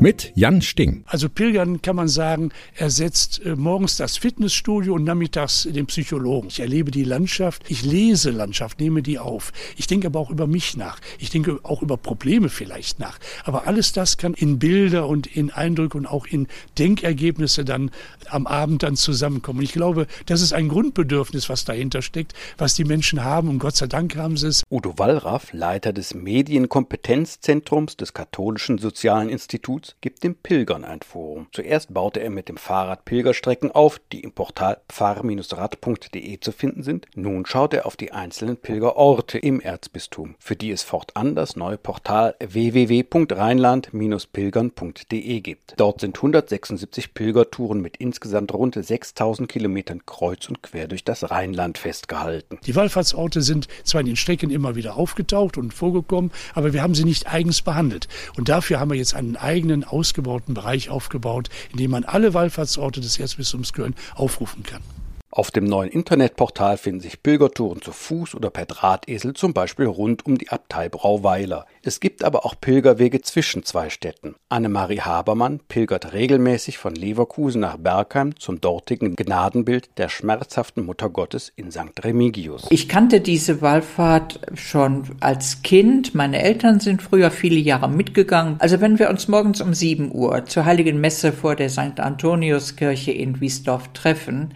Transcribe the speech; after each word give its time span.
Mit 0.00 0.30
Jan 0.36 0.62
Sting. 0.62 1.02
Also 1.06 1.28
Pilgern 1.28 1.82
kann 1.82 1.96
man 1.96 2.06
sagen, 2.06 2.50
ersetzt 2.76 3.44
äh, 3.44 3.56
morgens 3.56 3.96
das 3.96 4.16
Fitnessstudio 4.16 4.94
und 4.94 5.02
nachmittags 5.02 5.66
den 5.68 5.86
Psychologen. 5.86 6.48
Ich 6.48 6.60
erlebe 6.60 6.92
die 6.92 7.02
Landschaft, 7.02 7.64
ich 7.68 7.84
lese 7.84 8.30
Landschaft, 8.30 8.78
nehme 8.78 9.02
die 9.02 9.18
auf. 9.18 9.52
Ich 9.76 9.88
denke 9.88 10.06
aber 10.06 10.20
auch 10.20 10.30
über 10.30 10.46
mich 10.46 10.76
nach. 10.76 11.00
Ich 11.18 11.30
denke 11.30 11.58
auch 11.64 11.82
über 11.82 11.96
Probleme 11.96 12.48
vielleicht 12.48 13.00
nach. 13.00 13.18
Aber 13.42 13.66
alles 13.66 13.92
das 13.92 14.18
kann 14.18 14.34
in 14.34 14.60
Bilder 14.60 15.08
und 15.08 15.26
in 15.26 15.50
Eindrücke 15.50 15.98
und 15.98 16.06
auch 16.06 16.26
in 16.26 16.46
Denkergebnisse 16.78 17.64
dann 17.64 17.90
am 18.28 18.46
Abend 18.46 18.84
dann 18.84 18.94
zusammenkommen. 18.94 19.58
Und 19.58 19.64
ich 19.64 19.72
glaube, 19.72 20.06
das 20.26 20.42
ist 20.42 20.52
ein 20.52 20.68
Grundbedürfnis, 20.68 21.48
was 21.48 21.64
dahinter 21.64 22.02
steckt, 22.02 22.34
was 22.56 22.76
die 22.76 22.84
Menschen 22.84 23.24
haben 23.24 23.48
und 23.48 23.58
Gott 23.58 23.74
sei 23.74 23.88
Dank 23.88 24.14
haben 24.14 24.36
sie 24.36 24.46
es. 24.46 24.62
Udo 24.70 24.96
Wallraff, 24.96 25.52
Leiter 25.52 25.92
des 25.92 26.14
Medienkompetenzzentrums 26.14 27.96
des 27.96 28.14
Katholischen 28.14 28.78
Sozialen 28.78 29.28
Instituts, 29.28 29.87
gibt 30.00 30.24
den 30.24 30.34
Pilgern 30.34 30.84
ein 30.84 31.02
Forum. 31.02 31.48
Zuerst 31.52 31.92
baute 31.92 32.20
er 32.20 32.30
mit 32.30 32.48
dem 32.48 32.56
Fahrrad 32.56 33.04
Pilgerstrecken 33.04 33.72
auf, 33.72 34.00
die 34.12 34.20
im 34.20 34.32
Portal 34.32 34.78
pfarr-rad.de 34.88 36.40
zu 36.40 36.52
finden 36.52 36.82
sind. 36.82 37.06
Nun 37.14 37.44
schaut 37.46 37.74
er 37.74 37.86
auf 37.86 37.96
die 37.96 38.12
einzelnen 38.12 38.56
Pilgerorte 38.56 39.38
im 39.38 39.60
Erzbistum, 39.60 40.34
für 40.38 40.56
die 40.56 40.70
es 40.70 40.82
fortan 40.82 41.34
das 41.34 41.56
neue 41.56 41.76
Portal 41.78 42.36
www.rheinland-pilgern.de 42.40 45.40
gibt. 45.40 45.74
Dort 45.76 46.00
sind 46.00 46.16
176 46.16 47.14
Pilgertouren 47.14 47.80
mit 47.80 47.96
insgesamt 47.96 48.52
rund 48.54 48.74
6000 48.74 49.48
Kilometern 49.48 50.04
kreuz 50.06 50.48
und 50.48 50.62
quer 50.62 50.86
durch 50.88 51.04
das 51.04 51.30
Rheinland 51.30 51.78
festgehalten. 51.78 52.58
Die 52.66 52.76
Wallfahrtsorte 52.76 53.42
sind 53.42 53.68
zwar 53.84 54.00
in 54.00 54.06
den 54.06 54.16
Strecken 54.16 54.50
immer 54.50 54.76
wieder 54.76 54.96
aufgetaucht 54.96 55.58
und 55.58 55.74
vorgekommen, 55.74 56.30
aber 56.54 56.72
wir 56.72 56.82
haben 56.82 56.94
sie 56.94 57.04
nicht 57.04 57.26
eigens 57.26 57.62
behandelt. 57.62 58.08
Und 58.36 58.48
dafür 58.48 58.80
haben 58.80 58.90
wir 58.90 58.98
jetzt 58.98 59.14
einen 59.14 59.36
eigenen 59.36 59.77
eigenen 59.78 59.84
ausgebauten 59.84 60.54
Bereich 60.54 60.90
aufgebaut, 60.90 61.48
in 61.72 61.78
dem 61.78 61.90
man 61.90 62.04
alle 62.04 62.34
Wallfahrtsorte 62.34 63.00
des 63.00 63.18
Erzbistums 63.18 63.72
Köln 63.72 63.94
aufrufen 64.14 64.62
kann. 64.62 64.82
Auf 65.38 65.52
dem 65.52 65.66
neuen 65.66 65.88
Internetportal 65.88 66.78
finden 66.78 66.98
sich 66.98 67.22
Pilgertouren 67.22 67.80
zu 67.80 67.92
Fuß 67.92 68.34
oder 68.34 68.50
per 68.50 68.66
Drahtesel, 68.66 69.34
zum 69.34 69.52
Beispiel 69.52 69.86
rund 69.86 70.26
um 70.26 70.36
die 70.36 70.48
Abtei 70.48 70.88
Brauweiler. 70.88 71.64
Es 71.84 72.00
gibt 72.00 72.24
aber 72.24 72.44
auch 72.44 72.56
Pilgerwege 72.60 73.22
zwischen 73.22 73.62
zwei 73.62 73.88
Städten. 73.88 74.34
Annemarie 74.48 75.00
Habermann 75.00 75.60
pilgert 75.68 76.12
regelmäßig 76.12 76.78
von 76.78 76.92
Leverkusen 76.92 77.60
nach 77.60 77.76
Bergheim 77.76 78.36
zum 78.36 78.60
dortigen 78.60 79.14
Gnadenbild 79.14 79.90
der 79.96 80.08
schmerzhaften 80.08 80.84
Mutter 80.84 81.08
Gottes 81.08 81.52
in 81.54 81.70
St. 81.70 82.02
Remigius. 82.02 82.66
Ich 82.70 82.88
kannte 82.88 83.20
diese 83.20 83.62
Wallfahrt 83.62 84.40
schon 84.54 85.04
als 85.20 85.62
Kind. 85.62 86.16
Meine 86.16 86.42
Eltern 86.42 86.80
sind 86.80 87.00
früher 87.00 87.30
viele 87.30 87.60
Jahre 87.60 87.88
mitgegangen. 87.88 88.56
Also 88.58 88.80
wenn 88.80 88.98
wir 88.98 89.08
uns 89.08 89.28
morgens 89.28 89.60
um 89.60 89.72
7 89.72 90.12
Uhr 90.12 90.46
zur 90.46 90.64
Heiligen 90.64 91.00
Messe 91.00 91.32
vor 91.32 91.54
der 91.54 91.70
St. 91.70 92.00
Antoniuskirche 92.00 93.12
in 93.12 93.40
Wiesdorf 93.40 93.86
treffen, 93.92 94.52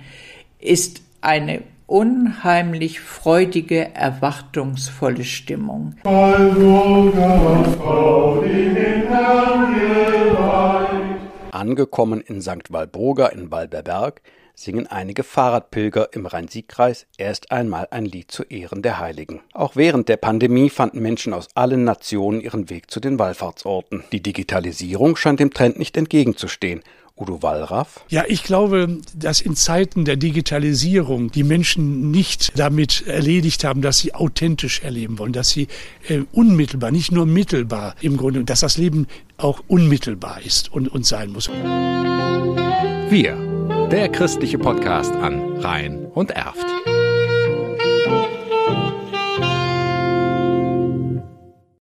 ist 0.63 1.03
eine 1.21 1.63
unheimlich 1.87 3.01
freudige, 3.01 3.95
erwartungsvolle 3.95 5.25
Stimmung. 5.25 5.95
Angekommen 11.51 12.21
in 12.23 12.41
St. 12.41 12.71
Walburga 12.71 13.27
in 13.27 13.51
Walberberg 13.51 14.23
singen 14.55 14.87
einige 14.87 15.23
Fahrradpilger 15.23 16.09
im 16.13 16.27
Rhein-Sieg-Kreis 16.27 17.07
erst 17.17 17.51
einmal 17.51 17.89
ein 17.91 18.05
Lied 18.05 18.31
zu 18.31 18.45
Ehren 18.45 18.83
der 18.83 18.99
Heiligen. 18.99 19.41
Auch 19.53 19.77
während 19.77 20.09
der 20.09 20.19
Pandemie 20.19 20.71
fanden 20.71 21.01
Menschen 21.01 21.33
aus 21.33 21.49
allen 21.55 21.85
Nationen 21.85 22.41
ihren 22.41 22.71
Weg 22.71 22.91
zu 22.91 23.01
den 23.01 23.19
Wallfahrtsorten. 23.19 24.05
Die 24.13 24.23
Digitalisierung 24.23 25.17
scheint 25.17 25.41
dem 25.41 25.53
Trend 25.53 25.79
nicht 25.79 25.97
entgegenzustehen 25.97 26.83
Udo 27.23 27.43
Wallraff? 27.43 28.05
Ja, 28.09 28.25
ich 28.27 28.43
glaube, 28.43 28.99
dass 29.15 29.41
in 29.41 29.55
Zeiten 29.55 30.05
der 30.05 30.17
Digitalisierung 30.17 31.31
die 31.31 31.45
Menschen 31.45 32.11
nicht 32.11 32.59
damit 32.59 33.07
erledigt 33.07 33.63
haben, 33.63 33.81
dass 33.81 33.99
sie 33.99 34.13
authentisch 34.13 34.83
erleben 34.83 35.19
wollen, 35.19 35.33
dass 35.33 35.51
sie 35.51 35.69
äh, 36.09 36.23
unmittelbar, 36.33 36.91
nicht 36.91 37.13
nur 37.13 37.25
mittelbar 37.25 37.95
im 38.01 38.17
Grunde, 38.17 38.45
dass 38.45 38.61
das 38.61 38.77
Leben 38.77 39.07
auch 39.37 39.63
unmittelbar 39.69 40.41
ist 40.45 40.73
und, 40.73 40.89
und 40.89 41.07
sein 41.07 41.31
muss. 41.31 41.49
Wir, 43.09 43.37
der 43.91 44.09
christliche 44.09 44.59
Podcast 44.59 45.13
an 45.15 45.59
Rhein 45.59 46.07
und 46.07 46.33
Erft. 46.33 46.67